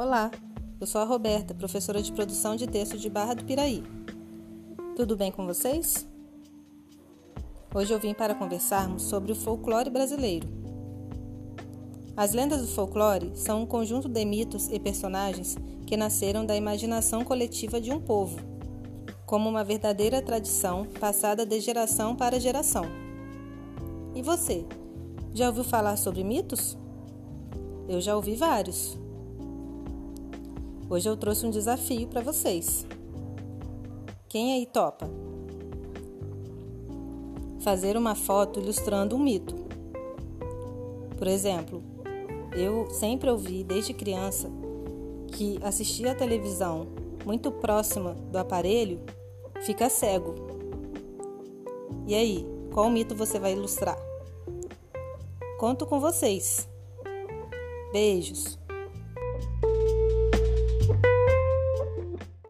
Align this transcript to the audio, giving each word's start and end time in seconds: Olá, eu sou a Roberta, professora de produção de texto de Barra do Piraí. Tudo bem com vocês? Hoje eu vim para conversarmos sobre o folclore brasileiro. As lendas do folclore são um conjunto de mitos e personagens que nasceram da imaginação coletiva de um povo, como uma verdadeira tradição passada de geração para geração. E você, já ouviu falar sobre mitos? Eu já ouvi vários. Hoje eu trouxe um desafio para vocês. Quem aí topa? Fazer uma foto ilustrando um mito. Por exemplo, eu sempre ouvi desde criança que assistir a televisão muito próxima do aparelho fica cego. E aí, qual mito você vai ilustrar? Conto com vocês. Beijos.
Olá, 0.00 0.30
eu 0.80 0.86
sou 0.86 1.00
a 1.00 1.04
Roberta, 1.04 1.52
professora 1.52 2.00
de 2.00 2.12
produção 2.12 2.54
de 2.54 2.68
texto 2.68 2.96
de 2.96 3.10
Barra 3.10 3.34
do 3.34 3.44
Piraí. 3.44 3.82
Tudo 4.94 5.16
bem 5.16 5.32
com 5.32 5.44
vocês? 5.44 6.06
Hoje 7.74 7.92
eu 7.92 7.98
vim 7.98 8.14
para 8.14 8.32
conversarmos 8.32 9.02
sobre 9.02 9.32
o 9.32 9.34
folclore 9.34 9.90
brasileiro. 9.90 10.46
As 12.16 12.32
lendas 12.32 12.60
do 12.60 12.68
folclore 12.68 13.32
são 13.34 13.62
um 13.62 13.66
conjunto 13.66 14.08
de 14.08 14.24
mitos 14.24 14.68
e 14.68 14.78
personagens 14.78 15.56
que 15.84 15.96
nasceram 15.96 16.46
da 16.46 16.54
imaginação 16.54 17.24
coletiva 17.24 17.80
de 17.80 17.90
um 17.90 18.00
povo, 18.00 18.38
como 19.26 19.48
uma 19.48 19.64
verdadeira 19.64 20.22
tradição 20.22 20.86
passada 21.00 21.44
de 21.44 21.58
geração 21.58 22.14
para 22.14 22.38
geração. 22.38 22.84
E 24.14 24.22
você, 24.22 24.64
já 25.34 25.48
ouviu 25.48 25.64
falar 25.64 25.96
sobre 25.96 26.22
mitos? 26.22 26.78
Eu 27.88 28.00
já 28.00 28.14
ouvi 28.14 28.36
vários. 28.36 28.96
Hoje 30.90 31.06
eu 31.06 31.18
trouxe 31.18 31.44
um 31.44 31.50
desafio 31.50 32.08
para 32.08 32.22
vocês. 32.22 32.86
Quem 34.26 34.54
aí 34.54 34.64
topa? 34.64 35.10
Fazer 37.60 37.94
uma 37.94 38.14
foto 38.14 38.58
ilustrando 38.58 39.14
um 39.14 39.18
mito. 39.18 39.54
Por 41.18 41.26
exemplo, 41.26 41.82
eu 42.56 42.88
sempre 42.90 43.28
ouvi 43.28 43.62
desde 43.62 43.92
criança 43.92 44.50
que 45.32 45.58
assistir 45.62 46.08
a 46.08 46.14
televisão 46.14 46.86
muito 47.22 47.52
próxima 47.52 48.14
do 48.14 48.38
aparelho 48.38 49.00
fica 49.60 49.90
cego. 49.90 50.34
E 52.06 52.14
aí, 52.14 52.46
qual 52.72 52.88
mito 52.88 53.14
você 53.14 53.38
vai 53.38 53.52
ilustrar? 53.52 53.98
Conto 55.58 55.84
com 55.84 56.00
vocês. 56.00 56.66
Beijos. 57.92 58.58